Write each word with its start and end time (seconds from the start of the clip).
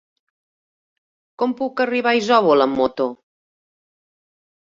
Com 1.43 1.53
puc 1.59 1.83
arribar 1.85 2.13
a 2.13 2.19
Isòvol 2.21 2.65
amb 2.65 2.79
moto? 2.81 3.07